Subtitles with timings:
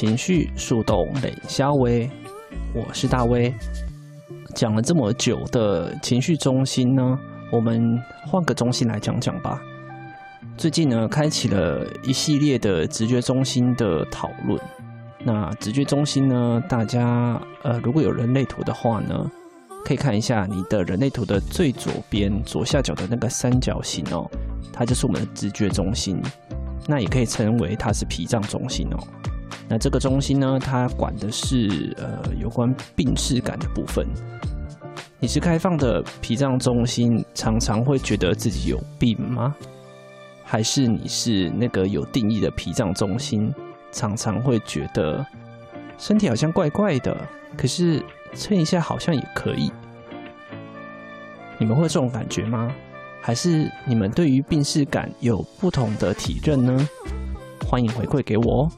[0.00, 2.08] 情绪树洞冷肖威，
[2.74, 3.52] 我是大威。
[4.54, 7.18] 讲了这么久的情绪中心呢，
[7.52, 9.60] 我们换个中心来讲讲吧。
[10.56, 14.58] 最近呢，开启了一系列的直觉中心的讨论。
[15.22, 19.30] 那直觉中心呢，大家呃，如果有人类图的话呢，
[19.84, 24.26] 可以看一下你的人类图的最左边左下角的那个三角形哦，
[24.72, 26.22] 它就是我们的直觉中心。
[26.88, 28.96] 那也可以称为它是脾脏中心哦。
[29.72, 34.04] 那这个中心呢，它管的是呃有关病识感的部分。
[35.20, 39.54] 你是开放的脾脏中心，常常会觉得自己有病吗？
[40.42, 43.48] 还是你是那个有定义的脾脏中心，
[43.92, 45.24] 常常会觉得
[45.96, 47.16] 身体好像怪怪的，
[47.56, 48.02] 可是
[48.34, 49.70] 称一下好像也可以？
[51.58, 52.74] 你们会这种感觉吗？
[53.20, 56.76] 还是你们对于病识感有不同的体认呢？
[57.68, 58.68] 欢迎回馈给我哦。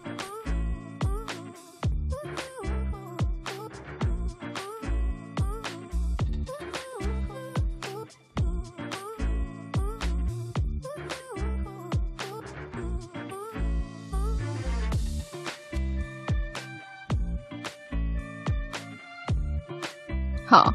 [20.52, 20.70] 好，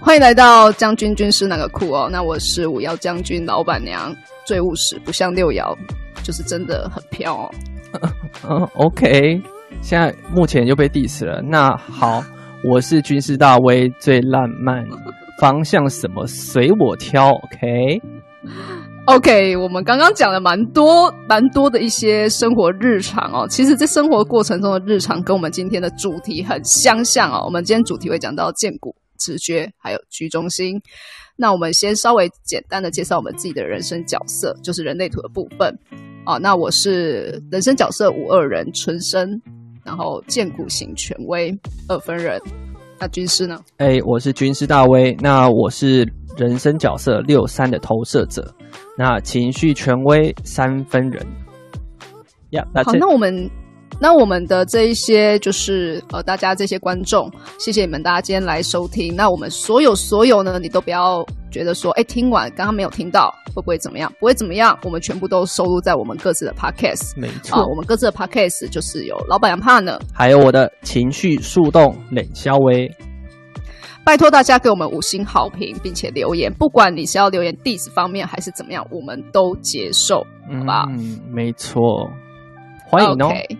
[0.00, 2.08] 欢迎来到将军军师那个酷哦。
[2.10, 4.12] 那我是五爻将军老板娘，
[4.44, 5.72] 最务实，不像六爻，
[6.24, 7.48] 就是真的很飘哦。
[8.50, 9.40] 嗯， OK，
[9.80, 11.40] 现在目前又被 diss 了。
[11.40, 12.20] 那好，
[12.68, 14.84] 我是军师大威，最浪漫，
[15.40, 17.30] 方向什么随我挑。
[19.04, 23.46] OK，OK，我们刚刚讲了蛮多蛮多的一些生活日常哦。
[23.48, 27.44] 其实，在生活过程中的日常，跟我们今天的主题很相像哦。
[27.44, 28.92] 我们今天主题会讲到荐骨。
[29.22, 30.80] 直觉还有居中心，
[31.36, 35.72] 那我们先稍微简单的介绍我们自己的人生角色，就是人类图的部分
[36.24, 36.38] 啊。
[36.38, 39.40] 那我是人生角色五二人纯生，
[39.84, 41.56] 然后荐骨型权威
[41.88, 42.40] 二分人。
[42.98, 43.60] 那军师呢？
[43.76, 45.16] 哎，我是军师大威。
[45.20, 46.06] 那我是
[46.36, 48.52] 人生角色六三的投射者，
[48.98, 51.24] 那情绪权威三分人。
[52.50, 53.48] 呀、yeah，好，那我们。
[54.00, 59.14] 那我们的这一些就是呃，大家这些观众，谢谢你们大家今天来收听。
[59.14, 64.12] 那我们所有所有呢，你都不要觉得说，哎，听完刚刚没有听到，会不会怎么样？
[64.18, 67.12] 不会怎么样，我们全部都收录在我们各自的 podcast。
[67.16, 72.90] 没错，啊，我们各自的 podcast 就是有老板娘怕呢，还有我的情绪树洞冷肖威。
[74.04, 80.26] 拜托大家给我们五星好评，并且留言，不管你是要留言 diss 方面还是怎么样，我们都接受，
[80.58, 80.86] 好吧？
[80.88, 82.10] 嗯，没错。
[82.92, 83.56] 欢迎哦，okay,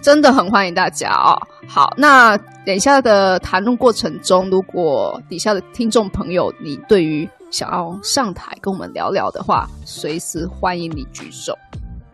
[0.00, 1.34] 真的很欢迎大家哦。
[1.66, 11.58] 好，那等一下的谈论过程中，如果底下的听众朋友，你对于想要上台跟我们聊聊的话，随时欢迎你举手，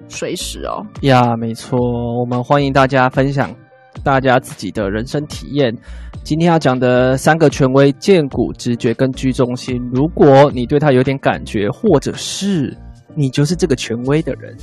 [0.09, 0.82] 随时哦。
[1.03, 1.78] 呀，没错，
[2.19, 3.54] 我们欢迎大家分享
[4.03, 5.70] 大家自己的人生体验。
[6.25, 9.78] 今天要讲的三个权威：荐骨、直觉跟居中心。
[9.93, 12.75] 如果你对他有点感觉，或者是
[13.14, 14.56] 你就是这个权威的人。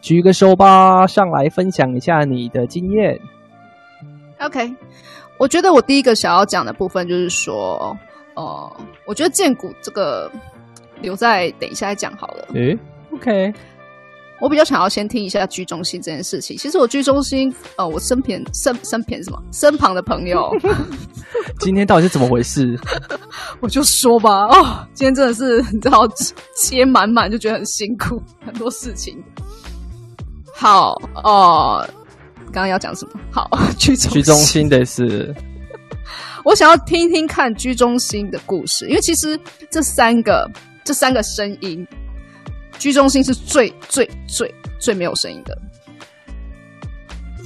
[0.00, 3.20] 举个手吧，上来分享一下你的经验。
[4.40, 4.74] OK，
[5.38, 7.96] 我觉得我第一个想要讲的部分就是说，
[8.34, 10.30] 呃，我觉得荐股这个
[11.02, 12.48] 留在等一下再讲好了。
[12.54, 12.78] 诶
[13.12, 13.52] ，OK，
[14.40, 16.56] 我比较想要先听一下居中心这件事情。
[16.56, 20.50] 其实我居中心，呃，我身边身身边什么身旁的朋友，
[21.60, 22.74] 今天到底是怎么回事？
[23.60, 26.08] 我就说吧，哦，今天真的是你知道
[26.56, 29.22] 切满满，就觉得很辛苦，很多事情。
[30.60, 31.88] 好哦，
[32.52, 33.12] 刚刚要讲什么？
[33.30, 33.48] 好，
[33.78, 35.34] 居中居中心的是，
[36.44, 39.40] 我想要听一听看居中心的故事，因为其实
[39.70, 40.46] 这三个
[40.84, 41.86] 这三个声音，
[42.78, 45.56] 居中心是最最最最没有声音的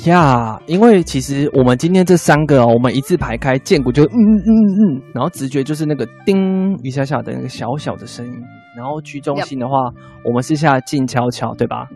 [0.07, 0.59] 呀。
[0.59, 8.33] Yeah, 因为其实我们今天这三个，哦我们一字排开，荐骨就嗯嗯嗯，然后直觉就是那个叮一下下的那个小小的声音，
[8.77, 9.95] 然后居中心的话，Yep.
[10.25, 11.87] 我们是下静悄悄，对吧？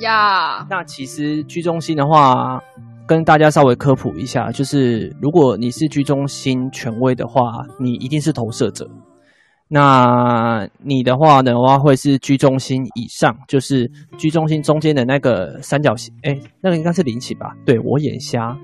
[0.00, 2.62] 呀，那其实居中心的话，
[3.06, 8.88] 跟大家稍微科普一下，就是如果你是居中心权威的话，你一定是投射者。
[9.68, 17.52] 那你的话的话，会是居中心以上，就是居中心中间的那个三角形，哎，那个应该是菱形吧？
[17.64, 18.56] 对，我眼瞎。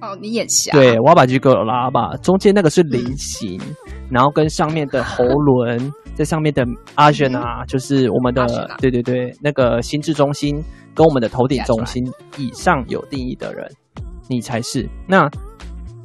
[0.00, 0.72] 哦，你眼瞎。
[0.72, 6.66] 对，我要把这个拉吧，中间那个是菱形，嗯、然后跟上面的喉轮，在上面的
[6.96, 10.60] 阿轩啊，就是我们的，啊、对对对，那个心智中心
[10.92, 12.04] 跟我们的头顶中心
[12.36, 13.70] 以上有定义的人，
[14.28, 14.88] 你才是。
[15.06, 15.30] 那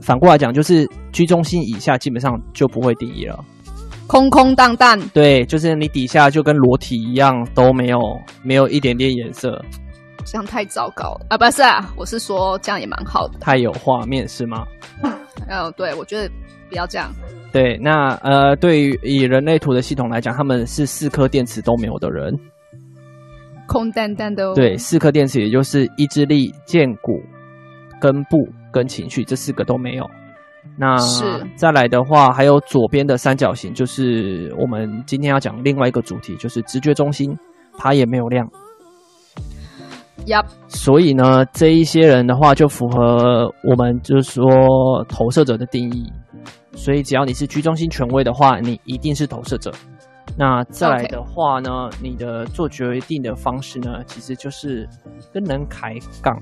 [0.03, 3.43] 反过来讲，就是居中心以下基本上就不会定义了。
[4.05, 7.99] 空空荡荡，对，就是你底下就跟裸体一样，都没有
[8.43, 9.59] 没有一点点颜色，
[10.25, 11.37] 这样太糟糕了啊！
[11.39, 14.63] 不是啊，我是说这样也蛮好的，太有画面是吗？
[15.47, 16.29] 嗯， 对，我觉得
[16.73, 17.09] 不要这样。
[17.51, 22.35] 对，那呃，对于以人类图的系统来讲，他们是四颗电池都没有的人，
[23.67, 24.55] 空荡荡的哦。
[24.55, 27.21] 对，四颗电池，也就是意志力、荐骨、
[28.01, 28.37] 根部
[28.71, 30.09] 跟情绪这四个都没有。
[30.75, 30.97] 那
[31.55, 37.37] 再来的话，还有左边的三角形，就是我们今天要讲另外一个主题，就是直觉中心，
[37.77, 38.49] 它也没有亮。
[40.25, 40.45] Yep.
[40.69, 46.11] 所以呢，这一些人的话，就符合我们就是说投射者的定义。
[46.75, 49.71] 所以只要你是居中心权威的话，你一定是投射者。
[50.37, 51.95] 那再来的话呢，Okay.
[52.01, 54.87] 你的做决定的方式呢，其实就是
[55.31, 56.35] 跟人抬杠。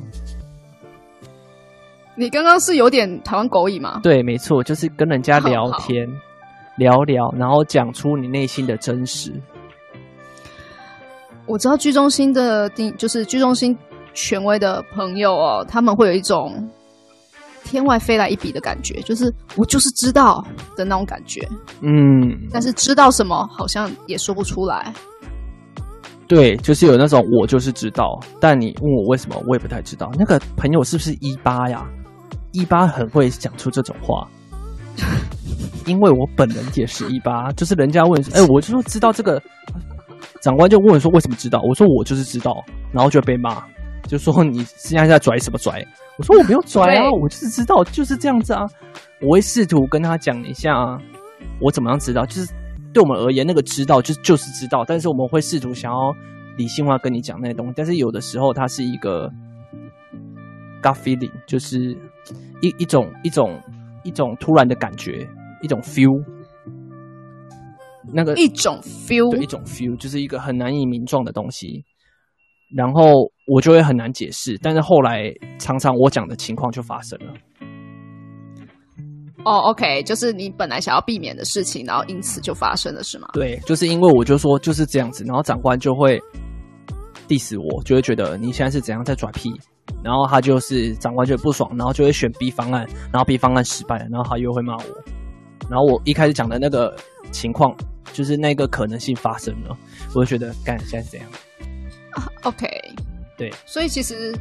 [2.16, 4.00] 你刚刚是有点台湾狗语吗？
[4.04, 6.20] 对，没错，就是跟人家聊天，好好
[6.78, 9.34] 聊聊，然后讲出你内心的真实。
[11.46, 13.78] 我知道居中心的定，就是居中心
[14.14, 16.70] 权威的朋友哦，他们会有一种
[17.64, 21.48] 天外飞来一笔的感觉，就是我就是知道的那种感觉。
[21.82, 24.94] 嗯，但是知道什么好像也说不出来。
[26.28, 30.10] 对，就是有那种我就是知道，但你问我为什么，我也不太知道。
[30.18, 31.86] 那个朋友是不是一八呀？
[32.54, 34.28] 一八很会讲出这种话，
[35.86, 39.42] 因为我本人也是一八，就是人家问，哎，我就说知道这个，
[40.42, 41.62] 长官就问说为什么知道？
[41.68, 43.62] 我说我就是知道，然后就被骂，
[44.08, 45.86] 就说你现在在拽什么拽？
[46.22, 48.62] 我说我没有拽啊，我就是知道就是这样子啊。
[49.22, 50.72] 我会试图跟他讲一下，
[51.60, 52.54] 我怎么样知道，就是
[52.94, 56.14] 对我们而言，那个知道就就是知道，但是我们会试图想要
[56.58, 59.28] 理性化跟你讲那些东西，但是有的时候它是一个
[60.84, 61.98] gut feeling，就是。
[62.62, 63.60] 一一种一种
[64.04, 65.28] 一种突然的感觉，
[65.64, 66.24] 一种 feel，
[68.14, 71.84] 那个一种 feel，对，一种 feel，就是一个很难以名状的东西，
[72.76, 77.34] 然后我就会很难解释，但是后来常常我讲的情况就发生了。
[79.44, 83.28] 哦、oh，OK，就是你本来想要避免的事情，然后因此就发生了，是吗？
[83.34, 86.22] 对，就是因为我就说就是这样子，然后长官就会
[87.28, 89.52] diss 我，就会觉得你现在是怎样在拽屁。
[90.04, 94.84] 然后他就是长官就不爽，然后就会选 B 方案，然后 B 方案失败了，然后他又会骂我。
[95.70, 96.96] 然后我一开始讲的那个
[97.32, 97.76] 情况，
[98.14, 99.76] 就是那个可能性发生了，
[100.16, 101.30] 我就觉得，干，现在是怎样
[102.44, 102.68] OK，
[103.38, 104.36] 对，所以其实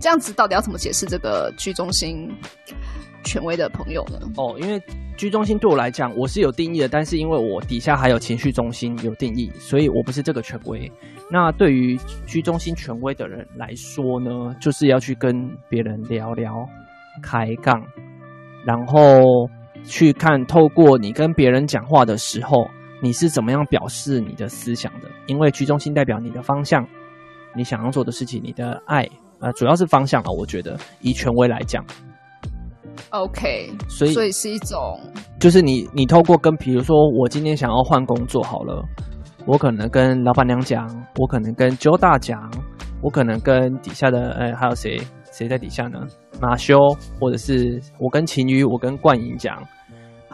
[0.00, 2.30] 这样子到底要怎么解释这个居中心
[3.24, 4.18] 权威的朋友呢？
[4.36, 4.80] 哦，因为
[5.16, 10.90] 居中心对我来讲，我是有定义的，但是因为我底下还有情绪中心有定义，所以我不是这个权威。
[11.30, 16.52] 那对于居中心权威的人来说呢，就是要去跟别人聊聊，
[17.22, 17.82] 开杠，
[18.64, 19.48] 然后
[19.84, 22.68] 去看透过你跟别人讲话的时候，
[23.02, 25.08] 你是怎么样表示你的思想的？
[25.26, 26.86] 因为居中心代表你的方向，
[27.54, 29.08] 你想要做的事情，你的爱，
[29.40, 30.30] 呃，主要是方向啊。
[30.30, 31.84] 我觉得以权威来讲
[33.10, 34.98] ，OK，所以所以是一种，
[35.38, 38.84] 就是你你透过跟，比如说我今天想要换工作好了。
[39.46, 40.88] 我可能跟老板娘讲，
[41.20, 42.50] 我可能跟周大讲，
[43.00, 45.00] 我可能跟底下的，呃，还有谁？
[45.30, 46.00] 谁在底下呢？
[46.40, 46.76] 马修，
[47.20, 49.62] 或者是我跟秦宇，我跟冠莹讲，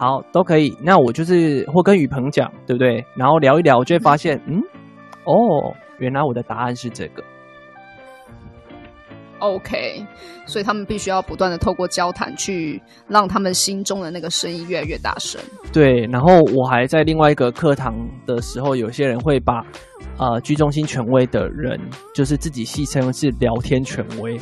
[0.03, 0.77] 好，都可以。
[0.81, 3.05] 那我就是或跟雨鹏讲，对不对？
[3.15, 4.61] 然后聊一聊，我就会发现，嗯，
[5.23, 7.23] 哦，原来我的答案是这个。
[9.39, 10.05] OK，
[10.45, 15.39] 所以他们必须要不断的透过交谈，去让他们心中的那个声音越来越大声。
[15.71, 17.95] 对，然后我还在另外一个课堂
[18.25, 19.65] 的时候，有些人会把
[20.17, 21.79] 呃居中心权威的人，
[22.13, 24.37] 就是自己戏称是聊天权威，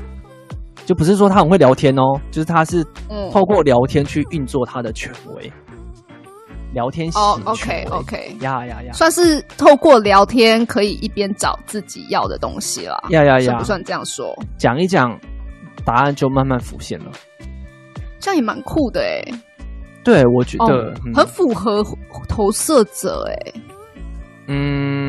[0.86, 2.84] 就不是说他很会聊天哦，就是他是
[3.32, 5.52] 透过聊天去运作他的权威。
[6.74, 12.98] 聊天哦、oh，OK OK，呀呀呀，算是透过聊天可以一边找自己要的东西了。
[13.10, 14.34] 呀呀呀，算不算这样说？
[14.58, 15.20] 讲一讲，
[15.84, 17.12] 答案就慢慢浮现了。
[18.20, 19.22] 这样也蛮酷的哎。
[20.02, 21.86] 对，我觉得、oh, 嗯、很符合
[22.30, 23.54] 投射者哎。
[24.48, 25.01] 嗯，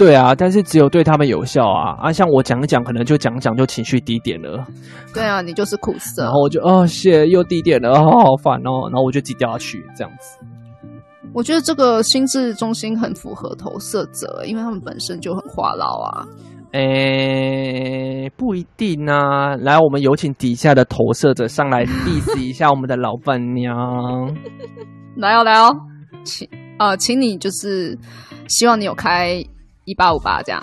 [0.00, 2.10] 对啊，但是只有对他们有效啊啊！
[2.10, 4.64] 像我讲一讲，可能就讲讲就情绪低点了。
[5.12, 6.22] 对啊，你就是苦涩。
[6.22, 8.88] 然后我就哦，谢又低点了，哦，好烦哦。
[8.90, 10.38] 然后我就自己掉下去，这样子。
[11.34, 16.26] 我觉得这个心智中心很符合投射者，因为他们本身就很话痨啊。
[16.72, 19.54] 诶，不一定啊。
[19.56, 24.34] 来，我们有请底下的投射者上来 diss 一下我们的老板娘。
[25.18, 25.76] 来哦，来哦，
[26.24, 27.98] 请呃，请你就是
[28.48, 29.44] 希望你有开
[29.90, 30.62] 一八五八这样。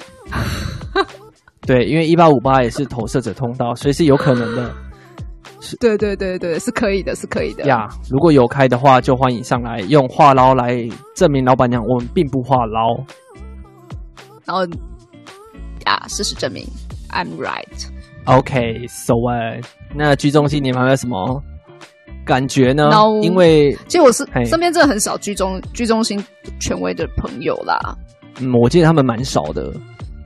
[1.68, 4.74] 对，因为一八五八也是投射者通道，所以是有可能的。
[5.60, 7.88] 是，对对对对，是可以的，是可以的呀。
[8.10, 12.96] 如果有开的话，就欢迎上来用话唠来证明老板娘我们并不话唠。
[14.46, 14.66] 然后。
[15.86, 16.04] 呀！
[16.10, 16.68] 事实证明
[17.12, 17.88] ，I'm right。
[18.26, 19.64] OK，so、okay,
[19.96, 21.42] 那居中心你们还有什么
[22.26, 26.22] 感觉呢？No, 因为其实我是身边真的很少居中居中心
[26.60, 27.80] 权威的朋友啦。
[28.40, 29.74] 嗯，我记得他们蛮少的。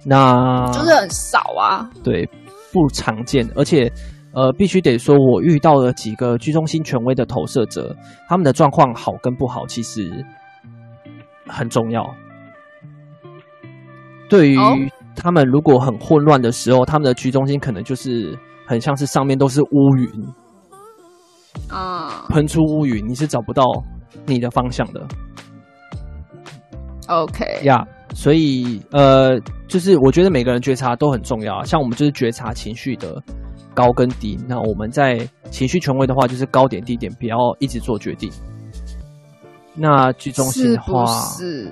[0.06, 1.90] 那就是很少啊。
[2.04, 2.28] 对，
[2.74, 3.92] 不常见，而且
[4.34, 7.96] 呃，必须得说，我遇到了几个居中心权威的投射者，
[8.28, 10.10] 他们的状况好跟不好，其实
[11.48, 12.04] 很重要。
[14.30, 14.78] 对于、oh?
[15.16, 18.34] 他们如果很混乱的时候，他们的居中心可能就是
[18.66, 20.10] 很像是上面都是乌云
[21.70, 23.64] 啊，喷出乌云，你是找不到
[24.26, 25.06] 你的方向的。
[27.08, 33.22] OK 呀，yeah, 所以呃，就是我觉得每个人觉察都很重要，像我们就是觉察情绪的
[33.74, 34.38] 高跟低。
[34.48, 35.18] 那我们在
[35.50, 38.32] 情绪权威的话，就是高点低点，不要一直做决定。
[39.74, 41.06] 那居中心的话，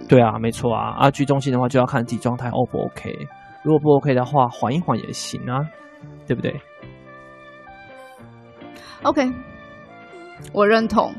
[0.08, 0.96] 对啊，没错啊。
[0.98, 3.14] 啊，居中心的话就要看自己状态 O 不 OK。
[3.62, 5.60] 如果不 OK 的话，缓一缓也行啊，
[6.26, 6.56] 对不对
[9.04, 9.30] ？OK，
[10.54, 11.14] 我认同。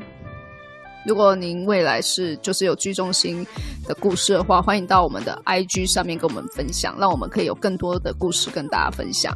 [1.05, 3.45] 如果您未来是就是有居中心
[3.87, 9.35] 的故事的话，欢迎到我们的 IG 上面跟我们分享，让我们可以有更多的故事跟大家分享。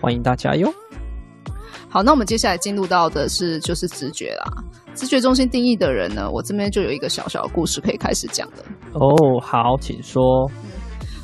[0.00, 0.72] 欢迎大家哟。
[1.88, 4.62] 好，那我们接下来进入到的是就是直觉啦。
[4.94, 8.64] 直觉中心定义的人呢，我这边就有一个小小的故事可以开始讲的。
[8.92, 10.22] 哦，好，请说。
[10.62, 10.70] 嗯，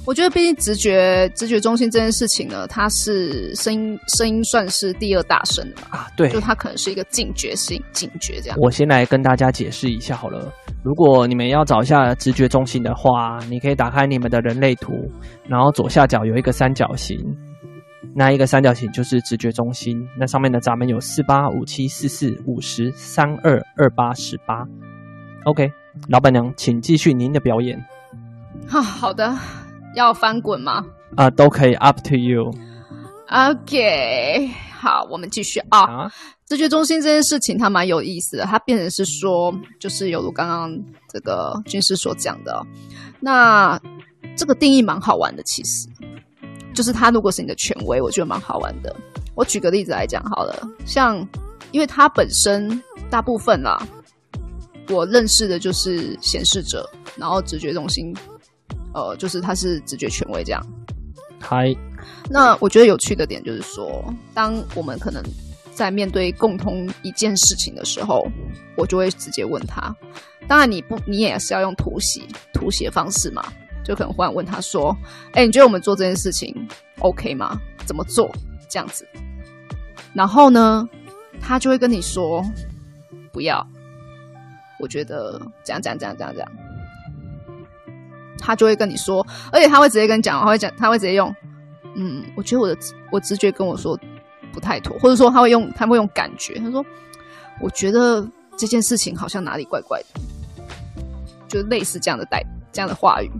[0.06, 5.98] 我觉得毕竟直觉直觉中心这件事情呢，它是声音声音算是第二大声的嘛。
[5.98, 8.56] 啊，对，就它可能是一个警觉性警觉这样。
[8.60, 10.52] 我先来跟大家解释一下好了。
[10.84, 14.92] 如果你们要找一下直觉中心的话，你可以打开你们的人类图，
[15.48, 17.18] 然后左下角有一个三角形。
[18.14, 24.64] 那一个三角形就是直觉中心，那上面的闸门有四八五七四四五十三二二八十八。
[25.44, 25.68] OK，
[26.08, 27.76] 老板娘，请继续您的表演。
[28.68, 29.36] 好好的，
[29.96, 30.84] 要翻滚吗？
[31.16, 32.52] 啊，都可以，up to you。
[33.28, 34.48] OK，
[34.78, 35.80] 好，我们继续啊。
[35.80, 36.12] 啊
[36.46, 40.70] 直觉中心这件事情它蛮有意思的，它变成是说，就是犹如刚刚
[41.12, 42.64] 这个军师所讲的，
[43.18, 43.80] 那
[44.36, 45.88] 这个定义蛮好玩的，其实。
[46.72, 48.94] 就是他如果是你的权威，我觉得蛮好玩的。
[49.34, 51.16] 我举个例子来讲好了，像
[51.72, 53.82] 因为它本身大部分啦，
[54.90, 58.14] 我认识的就是显示者，然后直觉中心，
[58.96, 60.66] 呃，就是他是直觉权威这样。
[61.38, 61.76] 嗨，
[62.30, 65.22] 那我觉得有趣的点就是说，当我们可能
[65.74, 68.26] 在面对共同一件事情的时候，
[68.74, 69.94] 我就会直接问他。
[70.48, 72.22] 当然你不，你也是要用图写
[72.54, 73.44] 图写方式嘛。
[73.84, 74.96] 就可能忽然问他说
[75.30, 76.52] ：“哎、欸，你觉得我们做这件事情
[76.98, 77.60] OK 吗？
[77.84, 78.34] 怎么做？
[78.68, 79.06] 这样子。”
[80.12, 80.88] 然后呢，
[81.40, 82.42] 他就会跟你说
[83.30, 83.64] ：“不要。”
[84.80, 86.50] 我觉得这样这样这样这样这样。
[88.38, 91.34] 他就会跟你说，而且他会直接跟你讲，他会讲，他会直接用
[91.96, 92.76] ：“嗯，我觉得我的
[93.10, 93.98] 我直觉跟我说
[94.52, 96.84] 不太妥，或者说他会用他会用感觉，他说
[97.60, 98.26] 我觉得
[98.56, 100.20] 这件事情好像哪里怪怪的，
[101.48, 103.30] 就类似这样的代这样的话语。”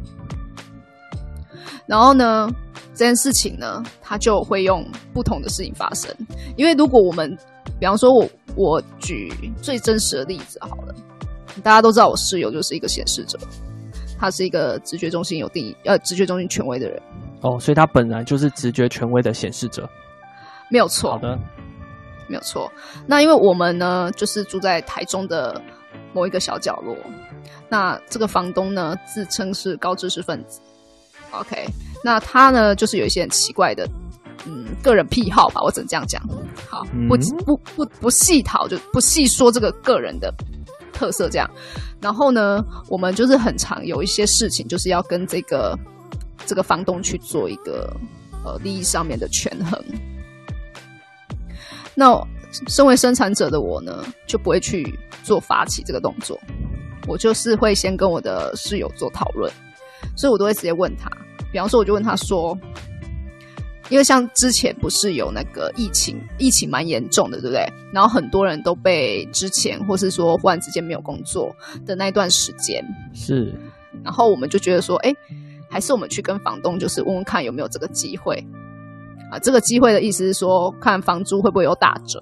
[1.86, 2.50] 然后呢，
[2.94, 6.12] 这件事情呢，他就会用不同的事情发生。
[6.56, 7.38] 因为如果我们，
[7.78, 10.94] 比方说我我举最真实的例子好了，
[11.62, 13.38] 大家都知道我室友就是一个显示者，
[14.18, 17.00] 他是一个直觉中心有定义，呃，直觉中心权威的人。
[17.42, 19.88] 哦，所以他本来就是直觉权威的显示者，
[20.70, 21.12] 没有错。
[21.12, 21.38] 好的，
[22.28, 22.70] 没有错。
[23.06, 25.60] 那因为我们呢，就是住在台中的
[26.12, 26.96] 某一个小角落，
[27.68, 30.60] 那这个房东呢，自称是高知识分子。
[31.32, 31.66] OK，
[32.02, 33.86] 那他呢，就是有一些很奇怪的，
[34.46, 36.22] 嗯，个人癖好吧，我只能这样讲。
[36.68, 40.32] 好，不不不不细讨，就不细说这个个人的
[40.96, 41.48] 特色这样。
[42.00, 45.78] 然后呢，我们就是很常有一些事情，就是要跟这个
[46.46, 47.94] 这个房东去做一个
[48.44, 49.84] 呃利益上面的权衡。
[51.94, 52.18] 那
[52.68, 56.38] 身为生产者的我呢，就不会去做发起这个动作，
[57.06, 59.52] 我就是会先跟我的室友做讨论。
[60.16, 61.10] 所以我都会直接问他，
[61.52, 62.56] 比方说，我就问他说，
[63.88, 67.64] 因为像之前不是有那个疫情，疫情蛮严重的，对不对？
[67.92, 73.54] 然后很多人都被之前或是说忽然之间没有工作的那一段时间是，
[74.02, 75.14] 然后我们就觉得说，哎，
[75.70, 78.36] 还是我们去跟房东就是问问看有没有这个机会
[79.30, 79.38] 啊？
[79.38, 82.20] 这个机会的意思是说，看房租会不会有打折。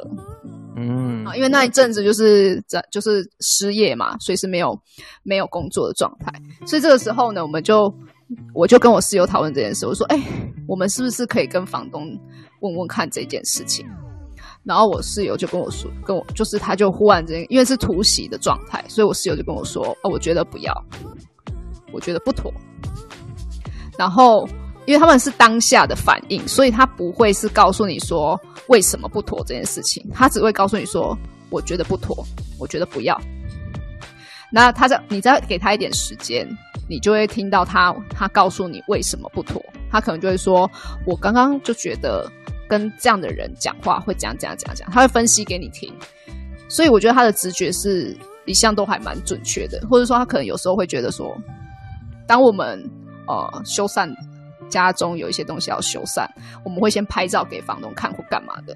[0.76, 4.78] 嗯，啊，因为那一阵子就是在就是失业嘛，所以是没有
[5.22, 6.32] 没有工作的状态，
[6.66, 7.94] 所以这个时候呢，我们就
[8.52, 10.20] 我就跟我室友讨论这件事，我说，哎，
[10.66, 12.06] 我们是不是可以跟房东
[12.60, 13.86] 问问看这件事情？
[14.62, 20.72] 然后我室友就跟我说，跟我就是他就忽然间，因为是突袭的状态，所以我室友就跟我说，哦，我觉得不要，
[21.92, 22.52] 我觉得不妥，
[23.98, 24.48] 然后。
[24.86, 28.38] 因为他们是当下的反应，所以他不会是告诉你说
[28.68, 31.16] 为什么不妥这件事情，他只会告诉你说
[31.48, 32.22] 我觉得不妥，
[32.60, 33.18] 我觉得不要。
[34.54, 36.48] 那他在你再给他一点时间，
[36.88, 40.70] 你就会听到他他告诉你为什么不妥，他可能就会说，
[41.04, 42.30] 我刚刚就觉得
[42.68, 45.92] 跟这样的人讲话会这样这样这样这样，他会分析给你听。
[46.68, 51.36] 所以我觉得他的直觉是一向都还蛮准确的，或者说他可能有时候会觉得说，
[52.24, 52.80] 当我们
[53.26, 54.08] 呃修缮。
[54.70, 56.26] 家中有一些东西要修缮，
[56.64, 58.74] 我们会先拍照给房东看或干嘛的，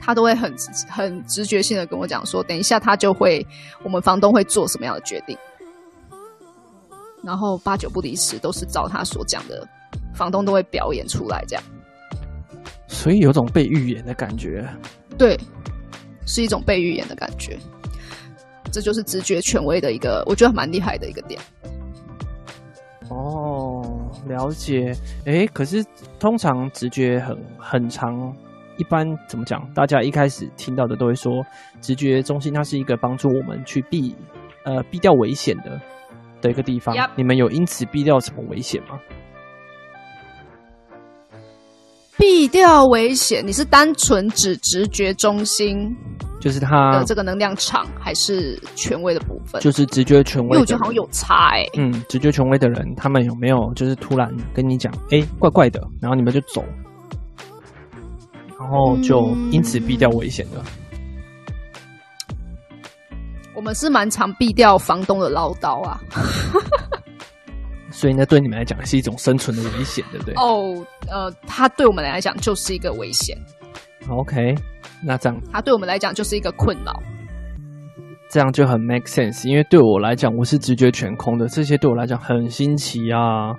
[0.00, 0.52] 他都会很
[0.88, 3.46] 很直觉性的跟我讲说，等一下他就会，
[3.84, 5.36] 我们房东会做什么样的决定，
[7.22, 9.66] 然后八九不离十都是照他所讲的，
[10.14, 11.64] 房东都会表演出来这样，
[12.88, 14.66] 所以有种被预言的感觉，
[15.18, 15.38] 对，
[16.26, 17.58] 是一种被预言的感觉，
[18.72, 21.38] 这就是直觉权威的一个，我觉得蛮厉害的一个点。
[23.10, 23.82] 哦，
[24.28, 24.94] 了解。
[25.24, 25.84] 诶，可是
[26.20, 28.32] 通常直觉很很长，
[28.80, 29.62] 一般怎么讲？
[29.74, 31.44] 大家一开始听到的都会说，
[31.82, 34.16] 直觉中心它是一个帮助我们去避
[34.64, 35.78] 呃避掉危险的
[36.40, 36.96] 的一个地方。
[36.96, 37.10] Yep.
[37.14, 38.98] 你们有因此避掉什么危险吗？
[42.16, 43.46] 避掉危险？
[43.46, 45.94] 你是单纯指直觉中心？
[46.40, 50.48] 就是它的这个能量场还是权威的部分，就是直觉权威。
[50.48, 51.70] 因为我觉得好像有差哎、欸。
[51.76, 56.64] 嗯，直觉权威的人，他们有没有就是突然跟你讲，哎，怪怪的，然后你们就走，
[58.60, 62.36] 然后就因此避掉危险的、嗯。
[63.54, 65.98] 我们是蛮常避掉房东的唠叨啊。
[67.90, 70.34] 所以呢，对你们来讲是一种生存的危险，对不对？
[70.34, 73.36] 哦，呃，它对我们来讲就是一个危险。
[74.08, 74.54] OK。
[75.02, 76.92] 那这样，它对我们来讲就是一个困扰。
[78.28, 83.54] 这样就很 make sense，因为对我来讲，我是直觉全空的，这些对我来讲很新奇啊。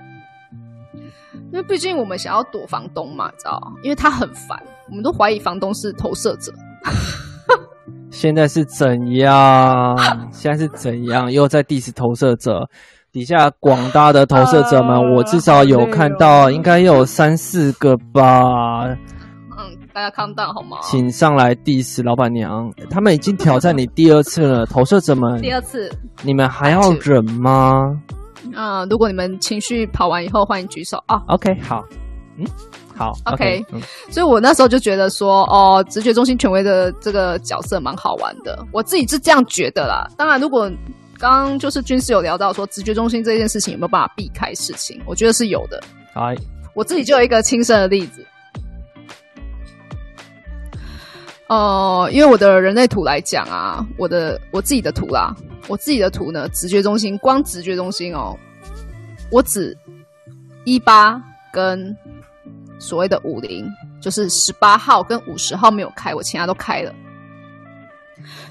[1.51, 3.59] 因为毕竟我们想要躲房东嘛，知道？
[3.83, 4.57] 因为他很烦，
[4.91, 6.51] 我们都怀疑房东是投射者。
[8.11, 9.97] 现在是怎样？
[10.31, 11.31] 现在是怎样？
[11.31, 12.69] 又在 diss 投射者？
[13.11, 18.85] 底下广大的投射者们，呃、我至少有看到，应该有三四个吧。
[18.85, 18.97] 嗯
[19.93, 20.77] 大家 calm down 好吗？
[20.81, 25.41] 请上来 diss 老板娘，他们已经挑战你第二次了，投射者们。
[25.41, 25.89] 第二次，
[26.23, 27.97] 你们还要忍吗？
[28.55, 31.21] 啊、呃，如果你们情绪跑完以后，欢迎举手啊。
[31.27, 31.83] OK，好，
[32.37, 32.45] 嗯，
[33.01, 33.81] 好，OK, okay、嗯。
[34.11, 40.07] 所以我那时候就觉得说，哦，直觉中心权威的这个角色蛮好玩的，我自己是这样觉得啦。
[40.15, 40.69] 当然，如果
[41.17, 45.81] 刚刚就是军师有聊到说，直觉中心这件事情有没有办法避开事情，我觉得是有的。
[46.13, 46.35] 哎，
[46.75, 48.23] 我自己就有一个亲身的例子。
[51.47, 55.35] 哦、呃，因为我的人类图来讲啊，我的我自己的图啦，
[55.67, 58.37] 我自己的图呢，直觉中心光直觉中心哦，
[59.31, 59.77] 我只
[60.63, 61.95] 一八跟
[62.81, 63.65] 所谓的五零，
[64.01, 66.91] 就是十八号跟五十号没有开，我其他都开了，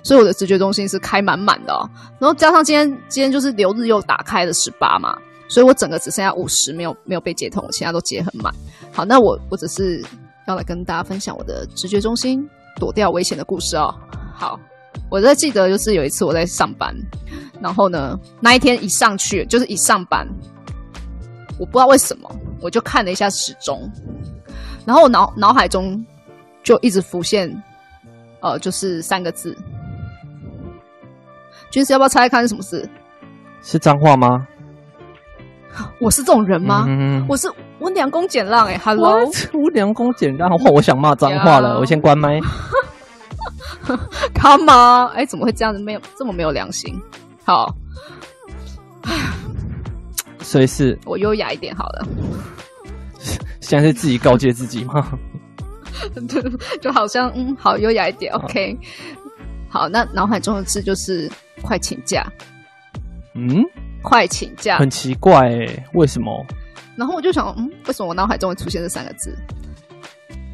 [0.03, 1.83] 所以我的直觉中心是开满满的哦。
[2.19, 8.55] 然后加上今天今天就是流日又打开了十八嘛，所以我整个只剩下五十没有没有被接通，其他都接很满。
[8.93, 10.03] 好，那我我只是
[10.47, 12.49] 要来跟大家分享我的直觉中心。
[12.79, 13.95] 躲掉危险的故事哦。
[14.33, 14.59] 好，
[15.11, 16.95] 我在记得就是有一次我在上班，
[17.61, 20.27] 然后呢，那一天一上去就是一上班，
[21.59, 23.91] 我不知道为什么，我就看了一下时钟，
[24.85, 26.05] 然后我脑脑海中
[26.63, 27.51] 就一直浮现，
[28.41, 29.57] 呃，就是三个字。
[31.71, 32.89] 军师要不要猜猜看是什么事？
[33.63, 34.47] 是脏话吗？
[36.01, 36.85] 我是这种人吗？
[36.89, 39.19] 嗯、我是温良恭俭让哎、欸、，Hello，
[39.53, 42.41] 温良恭俭让，我想骂脏话了.我先关麦。
[44.35, 45.81] Come on，哎、欸，怎么会这样子？
[45.81, 47.01] 没有这么没有良心。
[47.45, 47.73] 好，
[50.51, 52.05] 所以是我优雅一点好了。
[53.63, 55.17] 现在是自己告诫自己吗？
[56.29, 56.43] 对，
[56.83, 58.33] 就好像嗯，好优雅一点。
[58.35, 58.77] OK，
[59.69, 61.31] 好，那脑海中的字就是
[61.63, 62.27] 快请假。
[63.35, 63.65] 嗯。
[64.03, 66.45] 快请假，很奇怪哎，为什么？
[66.97, 69.37] 然后我就想，嗯，为什么我脑海中会出现这三个字？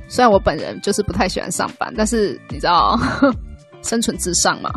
[0.09, 2.99] 虽然我本人就是不太喜欢上班，但是你知道，
[3.83, 4.71] 生存至上嘛。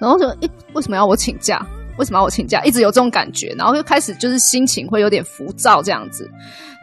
[0.00, 1.64] 然后就，诶，为什么要我请假？
[1.98, 2.62] 为什么要我请假？
[2.64, 6.30] 一直有这种感觉，然后就开始就是心情会有点浮躁这样子。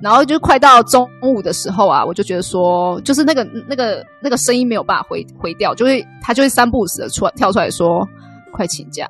[0.02, 8.08] 然后就快到中午的时候啊，我就觉得说，就是那个那个那个声音没有办法回回掉，就会他就会三不五时的出来跳出来说，
[8.52, 9.08] 快请假，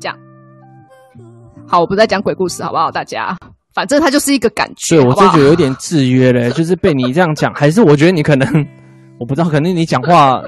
[0.00, 0.18] 这样。
[1.68, 2.90] 好，我不再讲鬼故事，好不好？
[2.90, 3.36] 大家，
[3.72, 4.96] 反正他就是一个感觉。
[4.96, 8.66] 对，我就觉得有点制约嘞，就是被你这样讲，还是我觉得你可能，
[9.20, 10.42] 我不知道，可能你讲话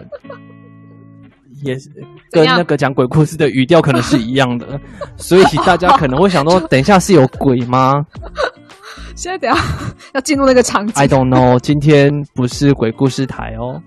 [1.63, 1.89] 也是。
[2.31, 4.79] 跟那个讲鬼故事的语调可能是一样的，
[5.17, 8.05] 所以大家可能会想说， 等一下是有鬼吗？
[9.17, 9.65] 现在等下
[10.15, 10.95] 要进入那个场景。
[10.95, 13.83] I don't know，今天不是鬼故事台哦。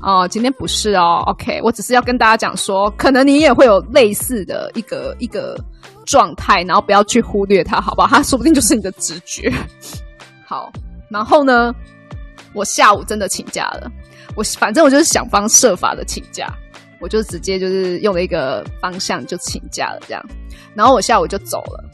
[0.00, 1.22] 哦，今天不是哦。
[1.26, 5.56] OK，我只是要跟大家讲说，可能你也会有类似的一个一个
[6.06, 8.08] 状态，然后不要去忽略它，好不好？
[8.08, 9.52] 它说不定就是你的直觉。
[10.46, 10.72] 好，
[11.10, 11.74] 然后呢，
[12.54, 13.90] 我下午真的请假了。
[14.34, 16.48] 我反正我就是想方设法的请假。
[17.02, 20.24] 我就直接就是用了一个方向就请假了，这样，
[20.74, 21.84] 然后我下午就走了，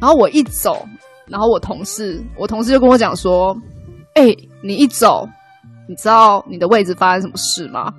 [0.00, 0.86] 然后我一走，
[1.26, 3.54] 然后我同事，我同事就跟我讲说
[4.14, 5.28] ：“哎、你一走，
[5.88, 7.92] 你知道你的位置发生什么事吗？”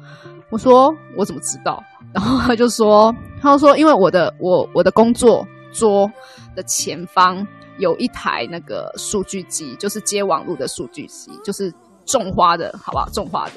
[0.49, 1.83] 我说：“我怎么知道？”
[2.13, 6.09] 然后他就说：“他就说，因为我的我我的工作桌
[6.55, 7.45] 的前方
[7.79, 11.73] 有一台那个数据机，就是接网络的数据机，就是
[12.05, 13.09] 种花的，好不好？
[13.09, 13.51] 种花的。”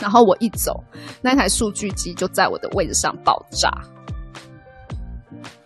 [0.00, 0.82] 然后我一走，
[1.22, 3.70] 那台数据机就在我的位置上爆炸。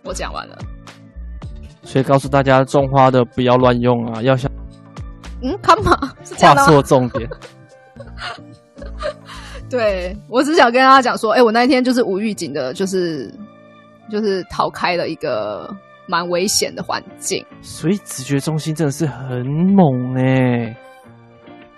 [0.03, 0.59] 我讲完了，
[1.83, 4.51] 所以告诉大家，种花的不要乱用啊，要想
[5.43, 5.97] 嗯，干嘛？
[6.25, 7.29] 是这样话说重点。
[9.71, 13.33] 对，我只想跟大家讲说，哎，我那一天就是无预警的，就是
[14.11, 15.75] 就是逃开了一个
[16.07, 17.45] 蛮危险的环境。
[17.63, 20.77] 所以直觉中心真的是很猛哎。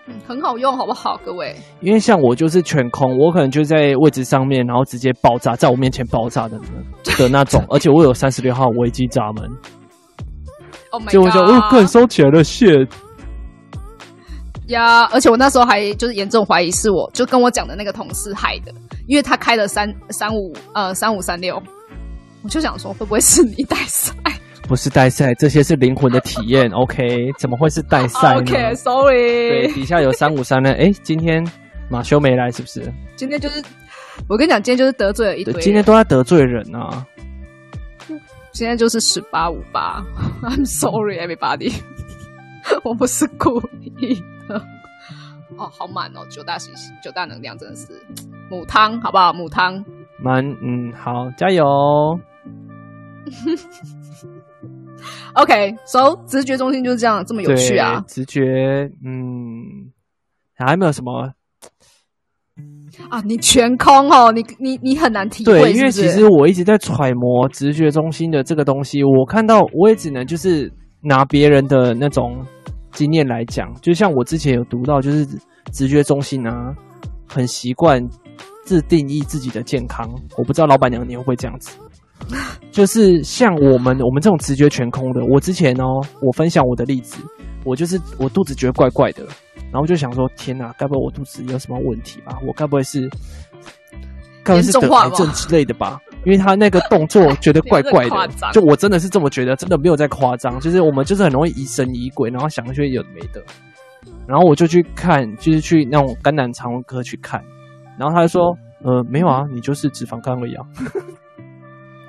[0.08, 1.56] 嗯，很好用，好不好，各位？
[1.80, 6.58] 因为像我就是全空，我可能就在位置上面，然后直接爆炸，在我面前爆炸的
[7.18, 7.64] 的那种。
[7.70, 9.50] 而且我有三十六号危机闸门。
[10.90, 11.10] Oh my！
[11.10, 12.88] 就我就哦，个人收起来了，shit。
[14.68, 18.72] 呀，而且我那时候还就是严重怀疑是我就跟我讲的那个同事害的，
[19.06, 21.60] 因为他开了三三五呃三五三六，
[22.42, 24.12] 我就想说会不会是你带赛？
[24.66, 26.70] 不是代赛，这些是灵魂的体验。
[26.74, 29.48] OK，怎么会是代赛呢？OK，Sorry。
[29.48, 30.72] 对，底下有三五三呢。
[30.72, 31.44] 哎，今天
[31.88, 32.92] 马修没来，是不是？
[33.14, 33.62] 今天就是，
[34.28, 35.54] 我跟你讲，今天就是得罪了一堆。
[35.62, 37.06] 今天都在得罪人啊！
[38.52, 40.02] 今天就是十八五八。
[40.42, 41.72] I'm sorry, everybody。
[42.82, 44.56] 我不是故意的。
[45.56, 47.88] 哦，好满哦，九大行星，九大能量真的是
[48.50, 49.32] 母汤，好不好？
[49.32, 49.84] 母汤。
[50.18, 52.18] 满，嗯，好，加油。
[55.34, 58.02] OK，so、okay, 直觉中心就是这样，这么有趣啊！
[58.08, 58.40] 直觉，
[59.04, 59.92] 嗯，
[60.54, 61.32] 还没有什么
[63.10, 63.20] 啊？
[63.22, 72.42] 你全空哦，你你你很难体会因为其实我一直在揣摩直觉中心的这个东西，我看到我也只能就是拿别人的那种
[72.92, 75.26] 经验来讲，就像我之前有读到，就是
[75.72, 76.74] 直觉中心啊，
[77.28, 78.02] 很习惯
[78.64, 80.08] 自定义自己的健康。
[80.38, 81.76] 我不知道老板娘你会不会这样子？
[82.72, 87.18] 就是像我们我们这种直觉全空的，我之前哦，我分享我的例子，
[87.64, 89.24] 我就是我肚子觉得怪怪的，
[89.72, 92.38] 然后就想说，天哪，该不会我肚子有什么问题吧？
[92.46, 93.08] 我该不会是，
[94.42, 96.00] 该不会是得癌症之类的吧？
[96.24, 103.40] 因为他那个动作觉得怪怪的，就我真的是这么觉得，真的没有在夸张，就是我们就是很容易疑神疑鬼，然后想一些有的没的，
[104.26, 107.40] 然后我就去看，就是去那种肝胆肠胃科去看，
[107.96, 110.66] 然后他就说，呃，没有啊，你就是脂肪肝而已啊。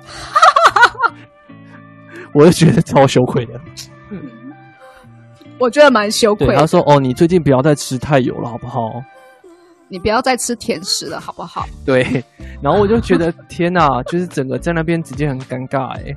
[2.34, 3.60] 我就觉得超羞愧的，
[5.58, 6.56] 我觉得蛮羞愧的。
[6.56, 8.80] 他说：“哦，你最近不要再吃太油了，好不好？
[9.88, 12.22] 你不要再吃甜食了，好不好？”对。
[12.62, 16.14] 然后我就觉得 天哪，就是整个在那边直接很尴尬哎。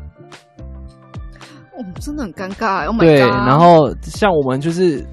[1.78, 2.98] 哦，真的很尴尬哎。
[3.00, 3.20] 对。
[3.20, 5.04] 然后像我们就是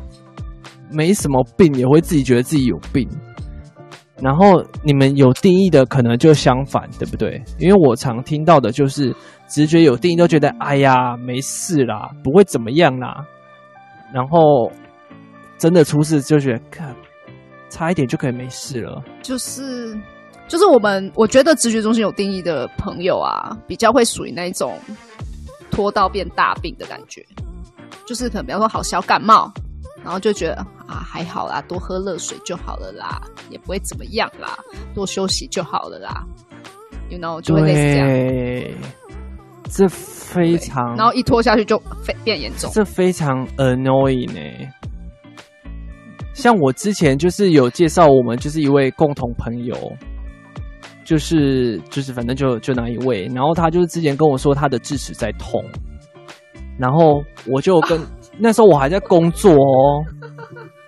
[0.90, 3.08] 没什么病，也会自己觉得自己有病。
[4.20, 7.42] 然后你们有定义的，可能就相反，对不对？
[7.58, 9.14] 因为我常听到的就是。
[9.50, 13.24] 直觉有定义都觉得，哎呀，没事啦，不会怎么样啦。
[14.12, 14.70] 然后
[15.56, 16.94] 真的出事就觉得，看，
[17.70, 19.02] 差一点就可以没事了。
[19.22, 19.98] 就是，
[20.48, 24.78] 就是我们我觉得直觉中心有定义的朋友啊，比较会属于那种
[25.70, 27.24] 拖到变大病的感觉。
[28.04, 29.50] 就是可能比方说好小感冒，
[30.08, 30.54] 然后就觉得
[30.86, 34.58] 啊还好啦，多喝热水就好了啦，也不会怎么样啦，
[34.94, 36.24] 多休息就好了啦。
[37.10, 38.78] You know，就会类似这样。
[39.68, 44.72] 这非常，然后一拖下去就非变严重，这非常 annoying 呢、欸。
[46.32, 49.76] 像我之前就是有介绍，我们就是一位共同朋友，
[51.04, 55.62] 就是就是反正就就那一位，然后他就是之前跟我说他的智齿在痛，
[56.78, 58.06] 然后我就跟、啊、
[58.38, 60.04] 那时候我还在工作哦，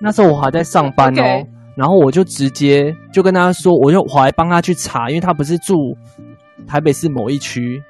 [0.00, 1.46] 那时候我还在上班哦，Okay.
[1.76, 5.74] 然后我就直接就跟他说，我就我还帮他去查，因为他不是住
[6.66, 7.82] 台北市某一区，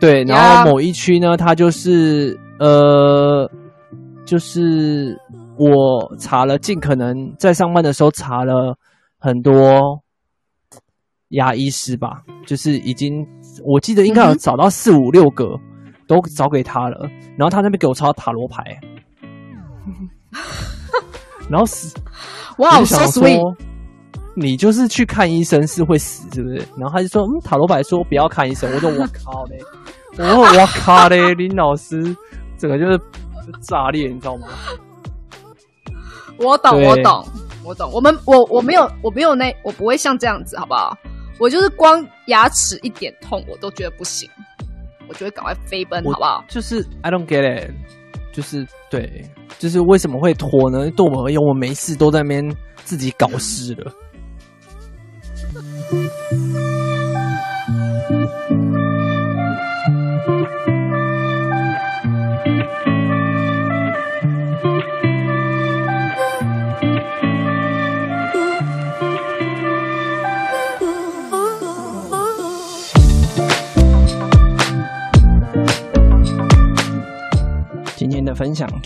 [0.00, 3.50] 对，然后某一区呢，他就是呃，
[4.24, 5.18] 就是。
[5.62, 8.74] 我查了，尽可能在上班的时候查了
[9.18, 10.00] 很多
[11.28, 13.22] 牙医师吧，就是已经
[13.62, 15.44] 我记得应该有找到四五六个，
[16.10, 17.08] 都找给他了。
[17.36, 18.64] 然后他那边给我抄塔罗牌，
[21.48, 21.94] 然后死，
[22.58, 23.22] 哇，我就想说，
[24.34, 26.56] 你就是去看医生是会死，是不是？
[26.76, 28.68] 然后他就说，嗯，塔罗牌说不要看医生。
[28.74, 29.58] 我说我 靠嘞，
[30.18, 32.02] 我说我靠嘞，林老师
[32.58, 33.00] 整个就是
[33.62, 34.48] 炸裂，你知道吗？
[36.38, 37.24] 我懂，我懂，
[37.64, 37.90] 我懂。
[37.92, 40.96] 我们，我我没有，我没有那，我不会像这样子，好不好？
[41.38, 44.28] 我就是光牙齿一点痛，我都觉得不行，
[45.10, 46.44] 我就会赶快飞奔，好不好？
[46.46, 47.72] 就是 I don't get it，
[48.32, 50.88] 就是对，就是为什么会拖呢？
[50.92, 53.92] 对我们而言，我们没事都在那边自己搞事了。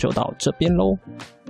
[0.05, 0.95] 就到这边喽。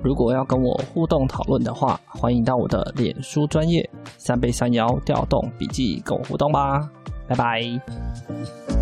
[0.02, 3.88] 如果要跟我互动讨论的话，欢迎到我的脸书专业
[4.18, 6.90] 三倍三摇调动笔记跟我互动吧。
[7.28, 8.75] 拜拜。